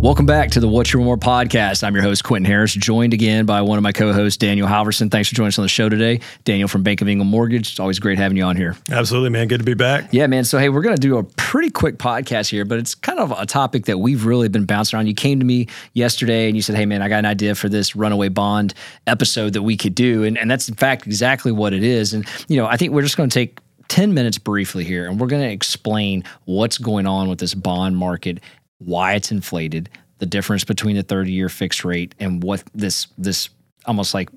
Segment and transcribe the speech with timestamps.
[0.00, 1.82] Welcome back to the What's Your More podcast.
[1.82, 5.10] I'm your host, Quentin Harris, joined again by one of my co hosts, Daniel Halvorsen.
[5.10, 6.20] Thanks for joining us on the show today.
[6.44, 7.70] Daniel from Bank of England Mortgage.
[7.70, 8.76] It's always great having you on here.
[8.92, 9.48] Absolutely, man.
[9.48, 10.10] Good to be back.
[10.12, 10.44] Yeah, man.
[10.44, 13.32] So, hey, we're going to do a pretty quick podcast here, but it's kind of
[13.32, 15.08] a topic that we've really been bouncing around.
[15.08, 17.68] You came to me yesterday and you said, hey, man, I got an idea for
[17.68, 18.74] this runaway bond
[19.08, 20.22] episode that we could do.
[20.22, 22.14] And, and that's, in fact, exactly what it is.
[22.14, 23.58] And, you know, I think we're just going to take
[23.88, 27.96] 10 minutes briefly here and we're going to explain what's going on with this bond
[27.96, 28.40] market,
[28.78, 33.48] why it's inflated, the difference between the 30 year fixed rate and what this this
[33.86, 34.28] almost like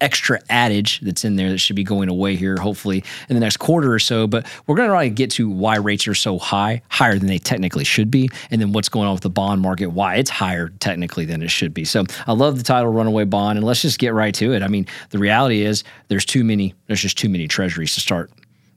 [0.00, 3.58] extra adage that's in there that should be going away here hopefully in the next
[3.58, 4.26] quarter or so.
[4.26, 7.38] But we're going to really get to why rates are so high higher than they
[7.38, 10.70] technically should be and then what's going on with the bond market why it's higher
[10.80, 11.84] technically than it should be.
[11.84, 14.62] So i love the title runaway bond and let's just get right to it.
[14.62, 18.30] I mean the reality is there's too many there's just too many treasuries to start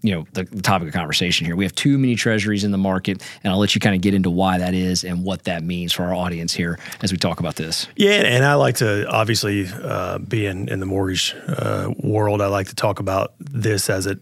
[0.04, 1.56] you know the, the, topic of conversation here.
[1.56, 4.14] We have too many treasuries in the market, and I'll let you kind of get
[4.14, 7.40] into why that is and what that means for our audience here as we talk
[7.40, 7.88] about this.
[7.96, 12.42] Yeah, and I like to obviously uh, be in, in the mortgage uh, world.
[12.42, 14.20] I like to talk about this as it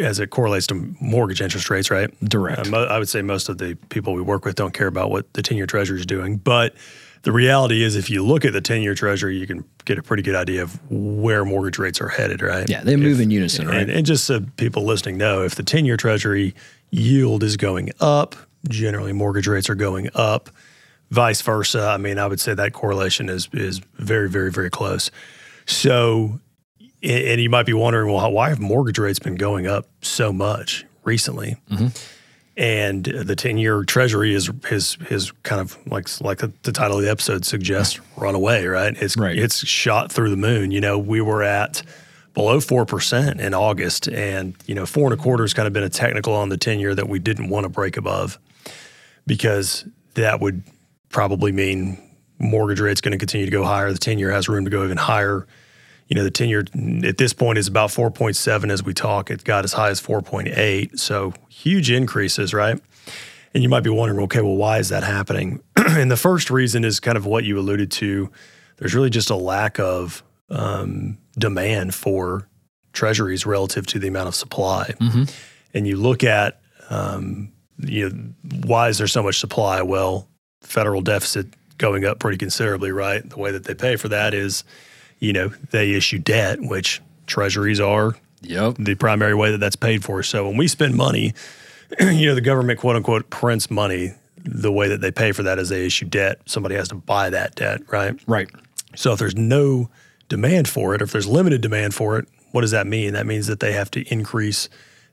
[0.00, 2.10] as it correlates to mortgage interest rates, right?
[2.24, 2.72] Direct.
[2.72, 5.32] Uh, I would say most of the people we work with don't care about what
[5.34, 6.74] the ten year treasury is doing, but
[7.24, 10.02] the reality is if you look at the 10 year treasury, you can get a
[10.02, 12.68] pretty good idea of where mortgage rates are headed, right?
[12.68, 13.82] Yeah, they move if, in unison, right?
[13.82, 16.54] And, and just so people listening know, if the 10 year treasury
[16.90, 18.36] yield is going up,
[18.68, 20.50] generally mortgage rates are going up.
[21.10, 21.88] Vice versa.
[21.88, 25.10] I mean, I would say that correlation is is very, very, very close.
[25.66, 26.40] So,
[27.02, 30.84] and you might be wondering, well, why have mortgage rates been going up so much
[31.04, 31.56] recently?
[31.70, 31.88] Mm-hmm
[32.56, 37.02] and the 10 year treasury is his his kind of like like the, title of
[37.02, 38.96] the episode suggests run away right?
[38.96, 39.36] It's right.
[39.36, 40.70] it's shot through the moon.
[40.70, 41.82] You know we were at
[42.32, 45.84] below 4% in august and you know four and a quarter has kind of been
[45.84, 48.38] a technical on the 10 year that we didn't want to break above
[49.26, 50.62] because that would
[51.10, 51.96] probably mean
[52.38, 53.92] mortgage rates going to continue to go higher.
[53.92, 55.46] The 10 year has room to go even higher
[56.08, 56.64] you know, the 10 year
[57.04, 59.30] at this point is about 4.7 as we talk.
[59.30, 60.98] It got as high as 4.8.
[60.98, 62.78] So huge increases, right?
[63.54, 65.62] And you might be wondering, okay, well, why is that happening?
[65.76, 68.30] and the first reason is kind of what you alluded to.
[68.76, 72.48] There's really just a lack of um, demand for
[72.92, 74.94] treasuries relative to the amount of supply.
[75.00, 75.24] Mm-hmm.
[75.72, 76.60] And you look at,
[76.90, 79.82] um, you know, why is there so much supply?
[79.82, 80.28] Well,
[80.62, 81.46] federal deficit
[81.78, 83.28] going up pretty considerably, right?
[83.28, 84.64] The way that they pay for that is
[85.18, 88.76] you know, they issue debt, which treasuries are yep.
[88.78, 90.22] the primary way that that's paid for.
[90.22, 91.34] So when we spend money,
[92.00, 94.12] you know, the government quote unquote prints money.
[94.46, 96.38] The way that they pay for that is they issue debt.
[96.44, 98.14] Somebody has to buy that debt, right?
[98.26, 98.50] Right.
[98.94, 99.88] So if there's no
[100.28, 103.14] demand for it, or if there's limited demand for it, what does that mean?
[103.14, 104.68] That means that they have to increase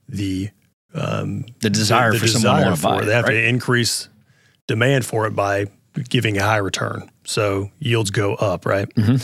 [0.09, 0.49] the
[0.93, 3.05] um, the desire the, the for desire for it.
[3.05, 3.31] They have right?
[3.31, 4.09] to increase
[4.67, 5.67] demand for it by
[6.09, 7.09] giving a high return.
[7.23, 8.93] So yields go up, right?
[8.95, 9.15] Mm-hmm.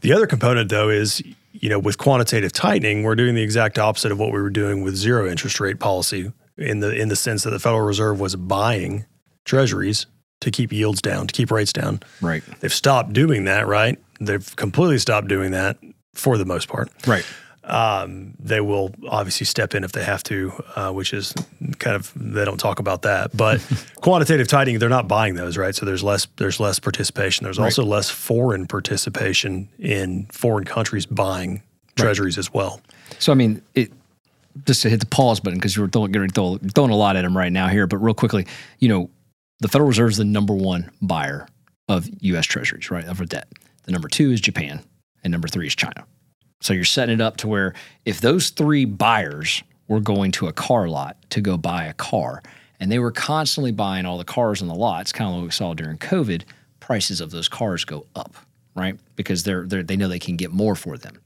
[0.00, 1.22] The other component, though, is
[1.52, 4.82] you know with quantitative tightening, we're doing the exact opposite of what we were doing
[4.82, 8.36] with zero interest rate policy in the in the sense that the Federal Reserve was
[8.36, 9.06] buying
[9.44, 10.06] treasuries
[10.40, 12.00] to keep yields down, to keep rates down.
[12.20, 12.42] Right.
[12.60, 13.98] They've stopped doing that, right?
[14.20, 15.78] They've completely stopped doing that
[16.14, 16.90] for the most part.
[17.06, 17.26] Right.
[17.62, 21.34] Um, they will obviously step in if they have to, uh, which is
[21.78, 23.36] kind of they don't talk about that.
[23.36, 23.60] But
[23.96, 25.74] quantitative tightening, they're not buying those, right?
[25.74, 27.44] So there's less there's less participation.
[27.44, 27.66] There's right.
[27.66, 31.62] also less foreign participation in foreign countries buying
[31.96, 32.80] treasuries as well.
[33.18, 33.92] So I mean, it
[34.66, 37.36] just to hit the pause button because you're throwing, throwing, throwing a lot at them
[37.36, 37.86] right now here.
[37.86, 38.46] But real quickly,
[38.78, 39.10] you know,
[39.60, 41.46] the Federal Reserve is the number one buyer
[41.88, 42.46] of U.S.
[42.46, 43.48] Treasuries, right, of debt.
[43.84, 44.80] The number two is Japan,
[45.22, 46.06] and number three is China.
[46.60, 50.52] So you're setting it up to where if those three buyers were going to a
[50.52, 52.42] car lot to go buy a car,
[52.78, 55.50] and they were constantly buying all the cars on the lots, kind of like we
[55.50, 56.42] saw during COVID,
[56.78, 58.34] prices of those cars go up,
[58.74, 58.98] right?
[59.16, 61.20] Because they're, they're they know they can get more for them.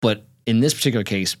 [0.00, 1.36] But in this particular case,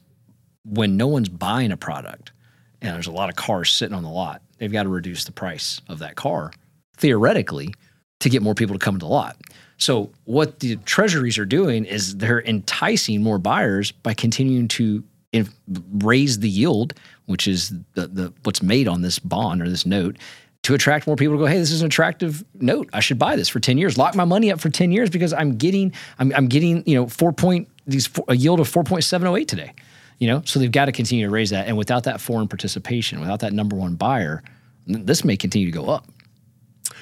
[0.64, 2.32] when no one's buying a product
[2.80, 5.32] and there's a lot of cars sitting on the lot, they've got to reduce the
[5.32, 6.52] price of that car
[6.96, 7.72] theoretically
[8.20, 9.36] to get more people to come to the lot.
[9.78, 15.02] So what the treasuries are doing is they're enticing more buyers by continuing to
[15.32, 15.48] in,
[15.92, 16.94] raise the yield,
[17.26, 20.16] which is the, the what's made on this bond or this note,
[20.62, 22.90] to attract more people to go, hey, this is an attractive note.
[22.92, 23.96] I should buy this for 10 years.
[23.96, 27.06] Lock my money up for 10 years because I'm getting I'm, I'm getting, you know,
[27.06, 29.72] 4 point these a yield of 4.708 today.
[30.18, 31.66] You know, so they've got to continue to raise that.
[31.66, 34.42] And without that foreign participation, without that number one buyer,
[34.86, 36.06] this may continue to go up.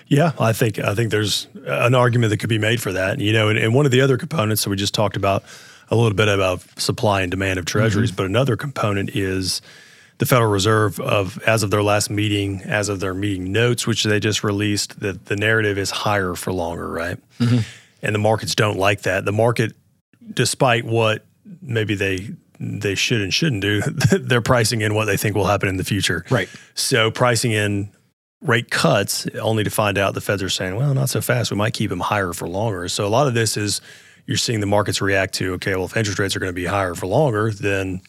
[0.09, 3.21] Yeah, I think I think there's an argument that could be made for that.
[3.21, 5.45] You know, and, and one of the other components that we just talked about
[5.91, 8.17] a little bit about supply and demand of treasuries, mm-hmm.
[8.17, 9.63] but another component is
[10.19, 14.05] the Federal Reserve of as of their last meeting, as of their meeting notes, which
[14.05, 17.19] they just released, that the narrative is higher for longer, right?
[17.39, 17.59] Mm-hmm.
[18.03, 19.25] And the markets don't like that.
[19.25, 19.75] The market,
[20.33, 21.25] despite what
[21.63, 22.31] maybe they
[22.61, 23.81] they should and shouldn't do,
[24.21, 26.25] they're pricing in what they think will happen in the future.
[26.29, 26.49] Right.
[26.75, 27.91] So pricing in
[28.41, 31.51] rate cuts only to find out the feds are saying, well, not so fast.
[31.51, 32.89] We might keep them higher for longer.
[32.89, 33.81] So a lot of this is
[34.27, 36.67] you're seeing the markets react to, okay, well, if interest rates are going to be
[36.67, 38.01] higher for longer, then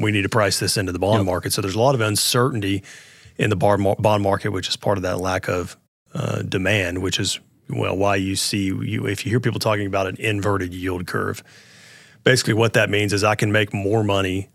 [0.00, 1.26] we need to price this into the bond Yep.
[1.26, 1.52] market.
[1.52, 2.82] So there's a lot of uncertainty
[3.36, 5.76] in the bond market, which is part of that lack of
[6.14, 10.06] uh, demand, which is well why you see you if you hear people talking about
[10.06, 11.42] an inverted yield curve.
[12.24, 14.48] Basically, what that means is I can make more money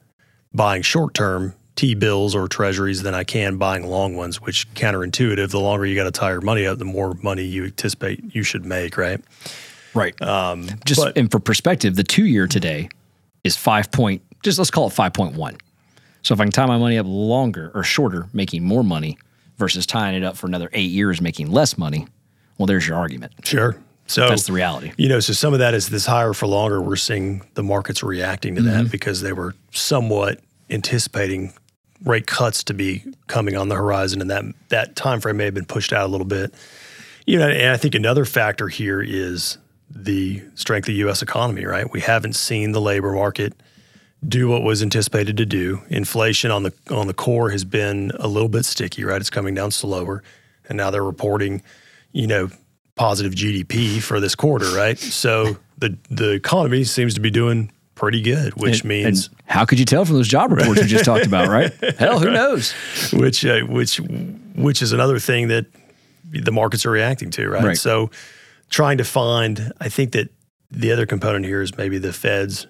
[0.54, 5.50] buying short term T bills or treasuries than I can buying long ones, which counterintuitive.
[5.51, 8.44] The longer you got to tie your money up, the more money you anticipate you
[8.44, 9.21] should make, right?
[9.94, 10.19] Right.
[10.21, 12.89] Um, just but- and for perspective, the two year today
[13.45, 14.21] is five point.
[14.44, 15.56] Just let's call it five point one.
[16.24, 19.18] So if I can tie my money up longer or shorter, making more money
[19.57, 22.06] versus tying it up for another eight years, making less money,
[22.57, 23.31] well, there's your argument.
[23.44, 23.77] Sure.
[24.07, 24.91] So That's the reality.
[24.97, 26.81] You know, so some of that is this higher for longer.
[26.81, 28.83] We're seeing the markets reacting to Mm-hmm.
[28.83, 30.39] that because they were somewhat
[30.69, 31.53] anticipating
[32.04, 35.54] rate cuts to be coming on the horizon, and that that time frame may have
[35.54, 36.54] been pushed out a little bit.
[37.26, 39.58] You know, and I think another factor here is
[39.90, 41.22] the strength of the U.S.
[41.22, 41.66] economy.
[41.66, 43.54] Right, we haven't seen the labor market
[44.28, 45.82] do what was anticipated to do.
[45.90, 49.04] Inflation on the on the core has been a little bit sticky.
[49.04, 50.24] Right, it's coming down slower,
[50.70, 51.64] and now they're reporting,
[52.12, 52.50] you know,
[52.96, 54.72] positive GDP for this quarter.
[54.74, 59.36] Right, so the the economy seems to be doing pretty good, which And- means and
[59.46, 61.74] how could you tell from those job reports we just talked about, right?
[62.00, 62.72] Hell, who knows?
[63.12, 63.98] which uh, which
[64.56, 65.66] which is another thing that
[66.32, 67.64] the markets are reacting to, right?
[67.64, 67.78] Right.
[67.78, 68.10] So
[68.70, 70.30] trying to find, I think that
[70.72, 72.68] the other component here is maybe the Feds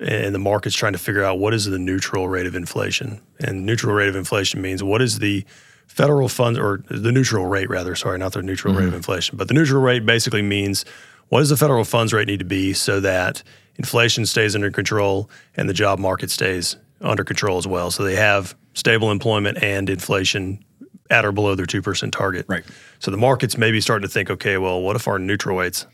[0.00, 3.66] and the markets trying to figure out what is the neutral rate of inflation, and
[3.66, 5.44] neutral rate of inflation means what is the
[5.86, 9.48] federal funds or the neutral rate rather sorry not the neutral rate of inflation but
[9.48, 10.84] the neutral rate basically means
[11.30, 13.42] what does the federal funds rate need to be so that
[13.78, 18.16] inflation stays under control and the job market stays under control as well so they
[18.16, 20.62] have stable employment and inflation
[21.10, 22.64] at or below their 2% target Right.
[22.98, 25.86] so the markets maybe starting to think okay well what if our neutral rate's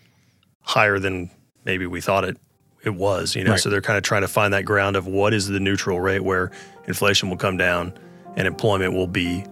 [0.62, 1.30] higher than
[1.64, 2.36] maybe we thought it
[2.84, 3.60] it was you know Right.
[3.60, 6.20] so they're kind of trying to find that ground of what is the neutral rate
[6.24, 6.50] where
[6.86, 7.92] inflation will come down
[8.36, 9.44] and employment will be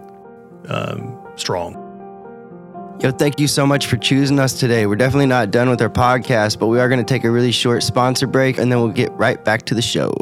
[0.67, 1.75] um, strong
[2.99, 4.85] Yo, thank you so much for choosing us today.
[4.85, 7.51] We're definitely not done with our podcast, but we are going to take a really
[7.51, 10.15] short sponsor break and then we'll get right back to the show.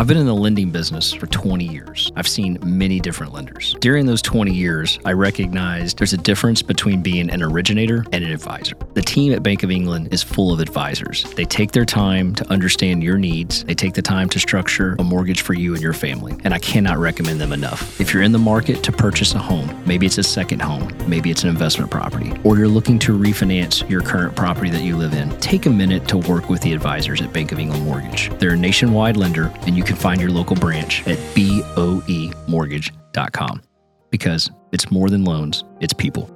[0.00, 2.10] I've been in the lending business for 20 years.
[2.16, 3.76] I've seen many different lenders.
[3.80, 8.32] During those 20 years, I recognized there's a difference between being an originator and an
[8.32, 8.76] advisor.
[8.94, 11.24] The team at Bank of England is full of advisors.
[11.34, 15.04] They take their time to understand your needs, they take the time to structure a
[15.04, 18.00] mortgage for you and your family, and I cannot recommend them enough.
[18.00, 21.30] If you're in the market to purchase a home, maybe it's a second home, maybe
[21.30, 25.12] it's an investment property, or you're looking to refinance your current property that you live
[25.12, 28.30] in, take a minute to work with the advisors at Bank of England Mortgage.
[28.38, 33.62] They're a nationwide lender, and you can find your local branch at boemortgage.com
[34.10, 36.30] because it's more than loans, it's people.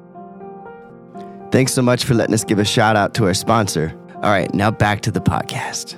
[1.53, 3.97] Thanks so much for letting us give a shout out to our sponsor.
[4.17, 5.95] All right, now back to the podcast.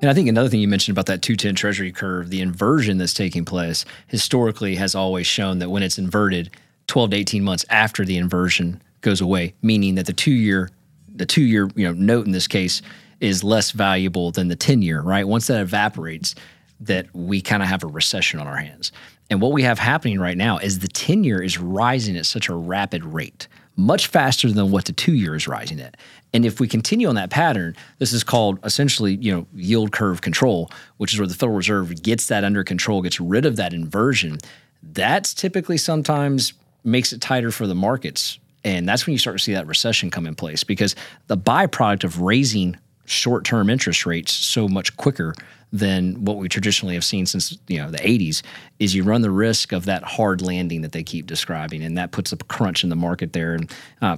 [0.00, 3.12] And I think another thing you mentioned about that 210 treasury curve, the inversion that's
[3.12, 6.52] taking place historically has always shown that when it's inverted,
[6.86, 10.70] 12 to 18 months after the inversion goes away, meaning that the two year
[11.12, 12.80] the two year you know note in this case
[13.20, 15.26] is less valuable than the 10 year, right?
[15.26, 16.34] Once that evaporates,
[16.80, 18.90] that we kind of have a recession on our hands.
[19.28, 22.48] And what we have happening right now is the 10 year is rising at such
[22.48, 23.46] a rapid rate,
[23.76, 25.96] much faster than what the two year is rising at.
[26.32, 30.22] And if we continue on that pattern, this is called essentially, you know, yield curve
[30.22, 33.72] control, which is where the Federal Reserve gets that under control, gets rid of that
[33.72, 34.38] inversion.
[34.82, 38.38] That's typically sometimes makes it tighter for the markets.
[38.64, 40.96] And that's when you start to see that recession come in place because
[41.28, 42.76] the byproduct of raising
[43.10, 45.34] short-term interest rates so much quicker
[45.72, 48.42] than what we traditionally have seen since you know the 80s
[48.80, 52.10] is you run the risk of that hard landing that they keep describing and that
[52.10, 54.16] puts a crunch in the market there and uh,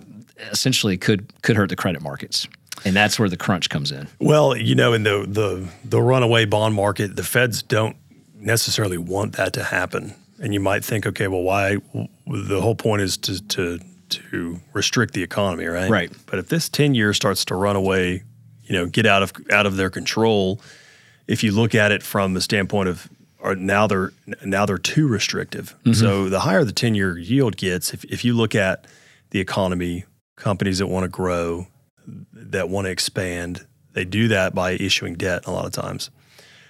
[0.51, 2.49] essentially could could hurt the credit markets
[2.85, 6.45] and that's where the crunch comes in Well, you know, in the the the runaway
[6.45, 7.97] bond market, the Feds don't
[8.35, 10.15] necessarily want that to happen.
[10.41, 11.77] And you might think, okay, well, why?
[12.27, 15.91] The whole point is to to to restrict the economy, right?
[15.91, 16.13] Right.
[16.27, 18.25] But if this ten year starts to run away,
[18.73, 20.59] you know, get out of out of their control,
[21.27, 23.07] if you look at it from the standpoint of
[23.43, 24.13] are now they're
[24.47, 25.75] now they're too restrictive.
[25.81, 25.93] Mm-hmm.
[25.93, 28.87] So the higher the ten year yield gets, if if you look at
[29.29, 31.67] the economy, companies that want to grow,
[32.33, 36.11] that want to expand, they do that by issuing debt a lot of times.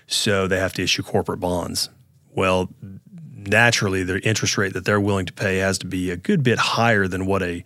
[0.08, 1.88] So they have to issue corporate bonds.
[2.34, 2.68] Well,
[3.32, 6.58] naturally, the interest rate that they're willing to pay has to be a good bit
[6.58, 7.62] higher than what a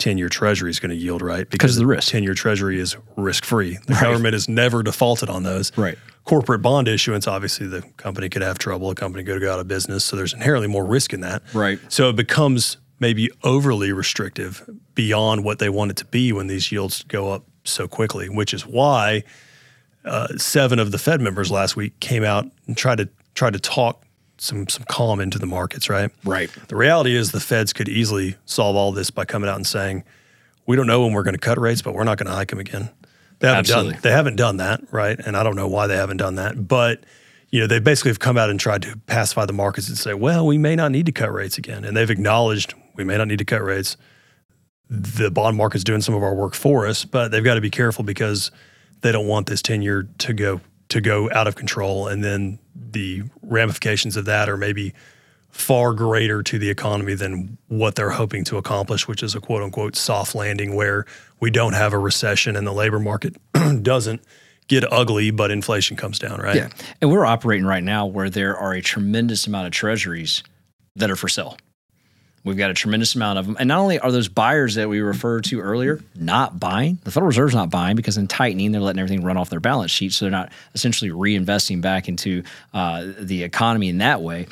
[0.00, 1.48] 10 year treasury is going to yield, right?
[1.48, 2.08] Because of the risk.
[2.10, 3.78] 10 year treasury is risk free.
[3.86, 5.76] The government has never defaulted on those.
[5.76, 5.98] Right.
[6.24, 9.68] Corporate bond issuance, obviously, the company could have trouble, a company could go out of
[9.68, 10.04] business.
[10.04, 11.42] So there's inherently more risk in that.
[11.54, 11.78] Right.
[11.88, 16.70] So it becomes maybe overly restrictive beyond what they want it to be when these
[16.70, 19.24] yields go up so quickly, which is why
[20.04, 23.58] uh, seven of the Fed members last week came out and tried to try to
[23.58, 24.04] talk
[24.40, 26.10] some some calm into the markets, right?
[26.24, 26.50] Right.
[26.68, 30.02] The reality is the Feds could easily solve all this by coming out and saying,
[30.66, 32.48] "We don't know when we're going to cut rates, but we're not going to hike
[32.48, 32.90] them again."
[33.38, 33.92] They haven't Absolutely.
[33.92, 35.18] done they haven't done that, right?
[35.18, 37.04] And I don't know why they haven't done that, but
[37.50, 40.14] you know, they basically have come out and tried to pacify the markets and say,
[40.14, 43.28] "Well, we may not need to cut rates again." And they've acknowledged we may not
[43.28, 43.96] need to cut rates.
[44.88, 47.70] The bond market's doing some of our work for us, but they've got to be
[47.70, 48.50] careful because
[49.02, 52.58] they don't want this 10 year to go to go out of control and then
[52.74, 54.92] the ramifications of that are maybe
[55.50, 59.62] far greater to the economy than what they're hoping to accomplish which is a quote
[59.62, 61.06] unquote soft landing where
[61.40, 63.34] we don't have a recession and the labor market
[63.82, 64.22] doesn't
[64.68, 66.68] get ugly but inflation comes down right Yeah.
[67.00, 70.44] And we're operating right now where there are a tremendous amount of treasuries
[70.96, 71.56] that are for sale.
[72.42, 73.56] We've got a tremendous amount of them.
[73.58, 77.26] And not only are those buyers that we referred to earlier not buying, the Federal
[77.26, 80.12] Reserve's not buying because in tightening, they're letting everything run off their balance sheet.
[80.12, 82.42] So they're not essentially reinvesting back into
[82.72, 84.46] uh, the economy in that way.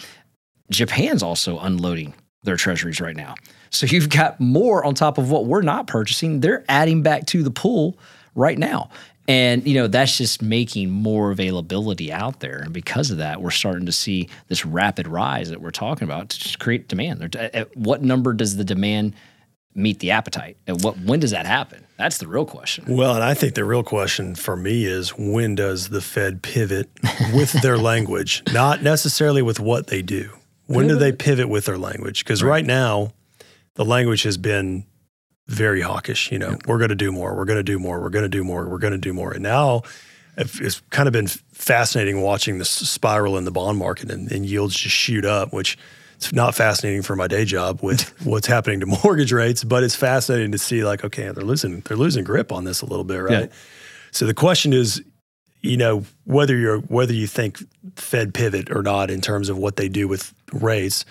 [0.71, 3.35] Japan's also unloading their treasuries right now.
[3.71, 6.41] So you've got more on top of what we're not purchasing.
[6.41, 7.99] They're adding back to the pool
[8.35, 8.91] right now.
[9.29, 13.51] And you know that's just making more availability out there, and because of that, we're
[13.51, 17.37] starting to see this rapid rise that we're talking about to just create demand.
[17.37, 19.15] At at what number does the demand
[19.75, 20.57] meet the appetite?
[20.67, 21.85] At what when does that happen?
[21.99, 22.85] That's the real question.
[22.89, 26.89] Well, and I think the real question for me is when does the Fed pivot
[27.35, 30.31] with their language, not necessarily with what they do?
[30.67, 32.25] When do they pivot with their language?
[32.25, 32.65] Because right.
[32.65, 33.15] now,
[33.75, 34.85] the language has been
[35.49, 36.31] very hawkish.
[36.31, 37.35] You know, we're going to do more.
[37.35, 38.01] We're going to do more.
[38.01, 38.69] We're going to do more.
[38.69, 39.33] We're going to do more.
[39.33, 39.83] And now,
[40.37, 44.47] it's it's kind of been fascinating watching this spiral in the bond market and, and
[44.47, 45.77] yields just shoot up, which
[46.17, 49.95] it's not fascinating for my day job with what's happening to mortgage rates, but it's
[49.95, 53.19] fascinating to see like, okay, they're losing they're losing grip on this a little bit,
[53.19, 53.49] right?
[53.51, 53.57] Yeah.
[54.11, 55.03] So the question is,
[55.63, 57.59] you know, whether you're whether you think
[57.97, 61.05] Fed pivot or not in terms of what they do with rates,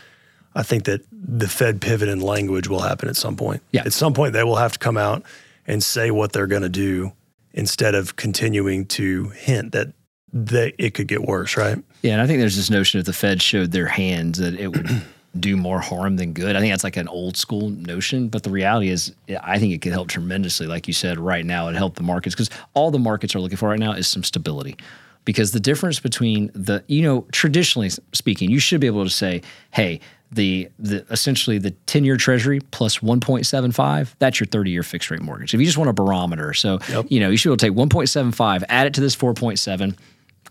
[0.57, 3.61] I think that the Fed pivot in language will happen at some point.
[3.71, 3.83] Yeah.
[3.85, 5.23] At some point they will have to come out
[5.67, 7.11] and say what they're going to do
[7.53, 9.93] instead of continuing to hint that
[10.33, 11.77] they, it could get worse, right?
[12.01, 14.69] Yeah, and I think there's this notion if the Fed showed their hands that it
[14.69, 15.03] would
[15.39, 16.55] do more harm than good.
[16.55, 19.81] I think that's like an old school notion, but the reality is, I think it
[19.83, 20.65] could help tremendously.
[20.65, 23.57] Like you said, right now, it helped the markets because all the markets are looking
[23.57, 24.75] for right now is some stability.
[25.23, 29.41] Because the difference between the, you know, traditionally speaking, you should be able to say,
[29.71, 29.99] hey,
[30.31, 35.21] the the essentially the 10 year treasury plus 1.75 that's your 30 year fixed rate
[35.21, 35.53] mortgage.
[35.53, 38.01] If you just want a barometer so you know you should be able to take
[38.01, 39.97] 1.75 add it to this 4.7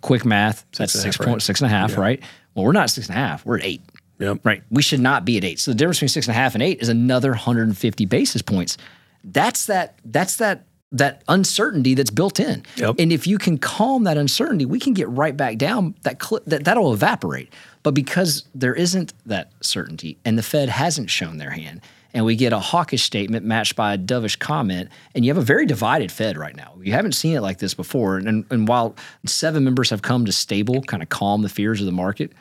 [0.00, 1.42] quick math that's and a six point right?
[1.42, 2.22] six and a half right?
[2.54, 3.82] Well we're not six and a half we're at eight.
[4.18, 4.46] Yep.
[4.46, 5.60] right we should not be at eight.
[5.60, 8.78] So the difference between six and a half and eight is another 150 basis points.
[9.24, 10.64] That's that that's that
[10.98, 12.96] that uncertainty that's built in Yep.
[12.98, 16.42] and if you can calm that uncertainty we can get right back down that cl-
[16.46, 21.50] that that'll evaporate but because there isn't that certainty and the fed hasn't shown their
[21.50, 21.80] hand
[22.14, 25.44] and we get a hawkish statement matched by a dovish comment and you have a
[25.46, 28.94] very divided fed right now you haven't seen it like this before and, and while
[29.24, 32.32] seven members have come to stable kind of calm the fears of the market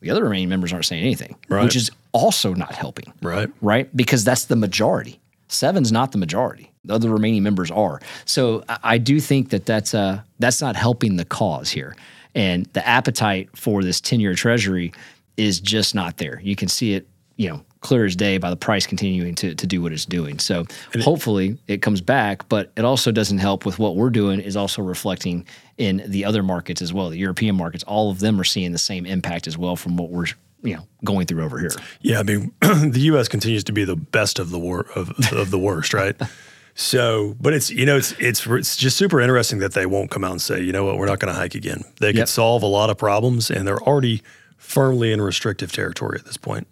[0.00, 1.62] the other remaining members aren't saying anything Right.
[1.62, 3.48] which is also not helping Right.
[3.62, 3.94] right?
[3.96, 5.20] Because that's the majority.
[5.48, 6.71] Seven's not the majority.
[6.84, 8.00] The other remaining members are.
[8.24, 11.96] So I, I do think that that's uh, that's not helping the cause here,
[12.34, 14.92] and the appetite for this ten-year Treasury
[15.36, 16.40] is just not there.
[16.42, 19.66] You can see it, you know, clear as day by the price continuing to to
[19.66, 20.38] do what it's doing.
[20.38, 20.64] So
[21.00, 24.82] hopefully it comes back, but it also doesn't help with what we're doing is also
[24.82, 25.46] reflecting
[25.78, 27.10] in the other markets as well.
[27.10, 30.10] The European markets, all of them are seeing the same impact as well from what
[30.10, 30.26] we're
[30.62, 31.70] you know going through over here.
[32.00, 33.28] Yeah, I mean, the U.S.
[33.28, 36.16] continues to be the best of the wor- of, of the worst, right?
[36.74, 40.24] So, but it's you know it's it's it's just super interesting that they won't come
[40.24, 41.82] out and say, you know what, we're not going to hike again.
[42.00, 42.14] They Yep.
[42.16, 44.22] could solve a lot of problems, and they're already
[44.56, 46.66] firmly in restrictive territory at this point.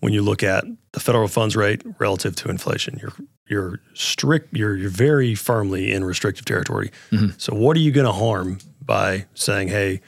[0.00, 3.12] When you look at the federal funds rate relative to inflation, you're
[3.48, 6.90] you're strict, you're you're very firmly in restrictive territory.
[7.12, 7.38] Mm-hmm.
[7.38, 10.00] So, what are you going to harm by saying, hey,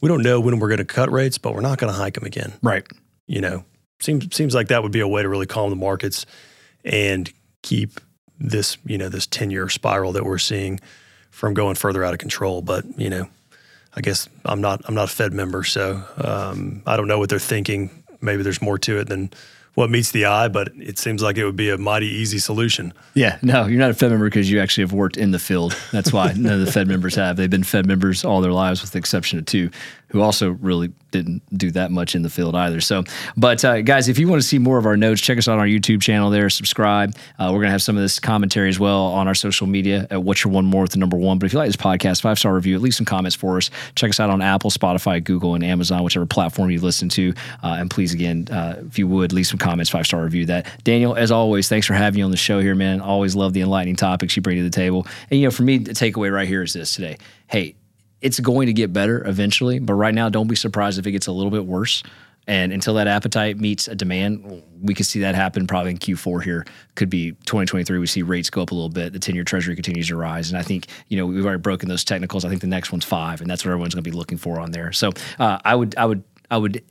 [0.00, 2.14] we don't know when we're going to cut rates, but we're not going to hike
[2.14, 2.52] them again?
[2.62, 2.86] Right.
[3.26, 3.64] you know,
[4.00, 6.24] seems seems like that would be a way to really calm the markets
[6.84, 7.30] and
[7.62, 8.00] keep
[8.42, 10.80] this, you know, this 10 year spiral that we're seeing
[11.30, 12.62] from going further out of control.
[12.62, 13.28] But, you know,
[13.94, 17.28] I guess I'm not I'm not a Fed member, so um, I don't know what
[17.28, 17.90] they're thinking.
[18.20, 19.30] Maybe there's more to it than
[19.74, 22.92] what meets the eye, but it seems like it would be a mighty easy solution.
[23.14, 25.76] Yeah, no, you're not a Fed member because you actually have worked in the field.
[25.92, 27.36] That's why none of the Fed members have.
[27.36, 29.70] They've been Fed members all their lives, with the exception of two,
[30.08, 32.80] who also really didn't do that much in the field either.
[32.80, 33.04] So,
[33.36, 35.54] but uh, guys, if you want to see more of our notes, check us out
[35.54, 36.50] on our YouTube channel there.
[36.50, 37.14] Subscribe.
[37.38, 40.22] Uh, we're gonna have some of this commentary as well on our social media at
[40.22, 41.38] What's Your One More with the number one.
[41.38, 43.70] But if you like this podcast, five star review, leave some comments for us.
[43.94, 47.32] Check us out on Apple, Spotify, Google, and Amazon, whichever platform you listen to.
[47.62, 50.66] Uh, and please, again, uh, if you would, leave some comments, five star review that.
[50.84, 53.00] Daniel, as always, thanks for having you on the show here, man.
[53.00, 55.06] Always love the enlightening topics you bring to the table.
[55.30, 57.18] And you know, for me, the takeaway right here is this today.
[57.48, 57.74] Hey,
[58.22, 61.26] it's going to get better eventually, but right now, don't be surprised if it gets
[61.26, 62.02] a little bit worse.
[62.48, 66.42] And until that appetite meets a demand, we could see that happen probably in Q4
[66.42, 66.66] here.
[66.96, 67.98] Could be 2023.
[67.98, 69.12] We see rates go up a little bit.
[69.12, 70.50] The 10 year treasury continues to rise.
[70.50, 72.44] And I think, you know, we've already broken those technicals.
[72.44, 74.58] I think the next one's five, and that's what everyone's going to be looking for
[74.58, 74.90] on there.
[74.90, 76.82] So uh, I would, I would, I would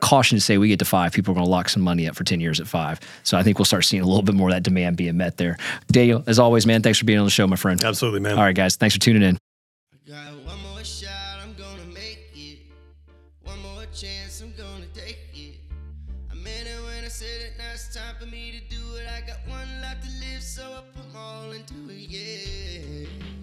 [0.00, 2.16] caution to say we get to five, people are going to lock some money up
[2.16, 3.00] for 10 years at five.
[3.24, 5.36] So I think we'll start seeing a little bit more of that demand being met
[5.36, 5.56] there.
[5.90, 7.82] Daniel, as always, man, thanks for being on the show, my friend.
[7.82, 8.38] Absolutely, man.
[8.38, 9.38] All right, guys, thanks for tuning in.
[17.18, 19.08] said it, now it's time for me to do it.
[19.08, 23.37] I got one life to live, so I put all into it, yeah.